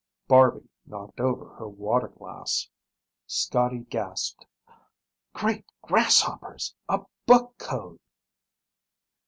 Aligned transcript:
Barby 0.27 0.67
knocked 0.87 1.19
over 1.19 1.47
her 1.57 1.67
water 1.69 2.07
glass. 2.07 2.67
Scotty 3.27 3.81
gasped, 3.81 4.47
"Great 5.31 5.67
grasshoppers! 5.83 6.73
A 6.89 7.01
book 7.27 7.55
code!" 7.59 7.99